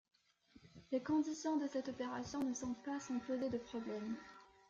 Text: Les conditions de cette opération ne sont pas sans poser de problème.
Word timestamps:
Les 0.91 0.99
conditions 0.99 1.57
de 1.57 1.67
cette 1.67 1.87
opération 1.89 2.41
ne 2.41 2.55
sont 2.55 2.73
pas 2.83 2.99
sans 2.99 3.19
poser 3.19 3.51
de 3.51 3.59
problème. 3.59 4.15